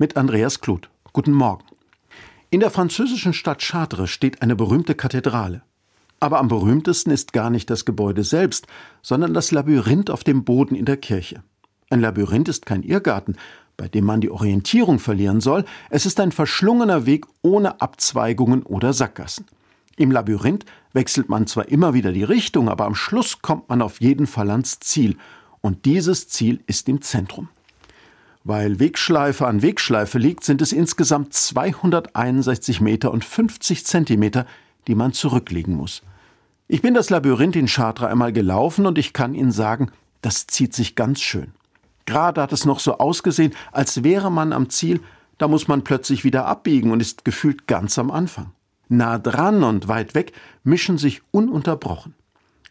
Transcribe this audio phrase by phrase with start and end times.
[0.00, 0.88] mit Andreas Kluth.
[1.12, 1.66] Guten Morgen.
[2.48, 5.60] In der französischen Stadt Chartres steht eine berühmte Kathedrale.
[6.20, 8.66] Aber am berühmtesten ist gar nicht das Gebäude selbst,
[9.02, 11.42] sondern das Labyrinth auf dem Boden in der Kirche.
[11.90, 13.36] Ein Labyrinth ist kein Irrgarten,
[13.76, 18.94] bei dem man die Orientierung verlieren soll, es ist ein verschlungener Weg ohne Abzweigungen oder
[18.94, 19.44] Sackgassen.
[19.96, 20.64] Im Labyrinth
[20.94, 24.50] wechselt man zwar immer wieder die Richtung, aber am Schluss kommt man auf jeden Fall
[24.50, 25.18] ans Ziel,
[25.60, 27.50] und dieses Ziel ist im Zentrum.
[28.44, 34.46] Weil Wegschleife an Wegschleife liegt, sind es insgesamt 261 Meter und 50 Zentimeter,
[34.86, 36.02] die man zurücklegen muss.
[36.66, 39.90] Ich bin das Labyrinth in Chartres einmal gelaufen und ich kann Ihnen sagen,
[40.22, 41.52] das zieht sich ganz schön.
[42.06, 45.00] Gerade hat es noch so ausgesehen, als wäre man am Ziel,
[45.38, 48.52] da muss man plötzlich wieder abbiegen und ist gefühlt ganz am Anfang.
[48.88, 50.32] Nah dran und weit weg
[50.64, 52.14] mischen sich ununterbrochen.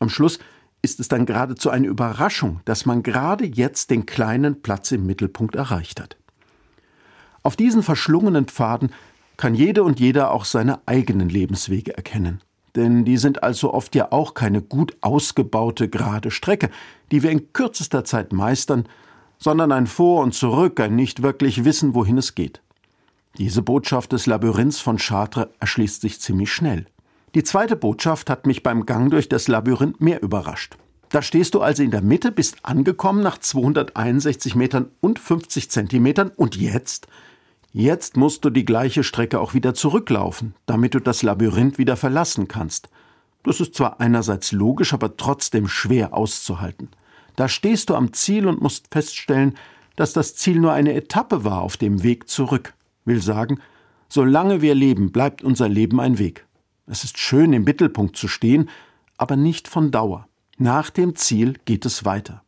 [0.00, 0.38] Am Schluss
[0.84, 5.56] ist es dann geradezu eine Überraschung, dass man gerade jetzt den kleinen Platz im Mittelpunkt
[5.56, 6.18] erreicht hat.
[7.42, 8.90] Auf diesen verschlungenen Pfaden
[9.38, 12.42] kann jede und jeder auch seine eigenen Lebenswege erkennen.
[12.76, 16.68] Denn die sind also oft ja auch keine gut ausgebaute gerade Strecke,
[17.10, 18.86] die wir in kürzester Zeit meistern,
[19.38, 22.60] sondern ein Vor und Zurück, ein nicht wirklich wissen, wohin es geht.
[23.38, 26.86] Diese Botschaft des Labyrinths von Chartres erschließt sich ziemlich schnell.
[27.34, 30.76] Die zweite Botschaft hat mich beim Gang durch das Labyrinth mehr überrascht.
[31.08, 36.30] Da stehst du also in der Mitte, bist angekommen nach 261 Metern und 50 Zentimetern
[36.36, 37.08] und jetzt?
[37.72, 42.46] Jetzt musst du die gleiche Strecke auch wieder zurücklaufen, damit du das Labyrinth wieder verlassen
[42.46, 42.88] kannst.
[43.42, 46.88] Das ist zwar einerseits logisch, aber trotzdem schwer auszuhalten.
[47.34, 49.56] Da stehst du am Ziel und musst feststellen,
[49.96, 52.74] dass das Ziel nur eine Etappe war auf dem Weg zurück.
[53.04, 53.58] Will sagen,
[54.08, 56.46] solange wir leben, bleibt unser Leben ein Weg.
[56.86, 58.68] Es ist schön, im Mittelpunkt zu stehen,
[59.16, 60.28] aber nicht von Dauer.
[60.58, 62.42] Nach dem Ziel geht es weiter.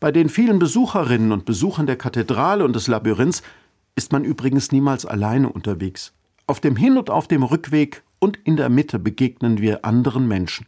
[0.00, 3.42] Bei den vielen Besucherinnen und Besuchern der Kathedrale und des Labyrinths
[3.94, 6.12] ist man übrigens niemals alleine unterwegs.
[6.46, 10.66] Auf dem Hin- und auf dem Rückweg und in der Mitte begegnen wir anderen Menschen.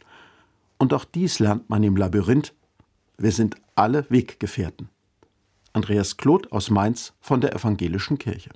[0.77, 2.53] Und auch dies lernt man im Labyrinth.
[3.17, 4.89] Wir sind alle Weggefährten.
[5.73, 8.51] Andreas Kloth aus Mainz von der Evangelischen Kirche.